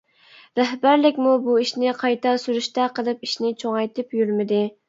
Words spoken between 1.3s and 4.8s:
بۇ ئىشنى قايتا سۈرۈشتە قىلىپ ئىشنى چوڭايتىپ يۈرمىدى.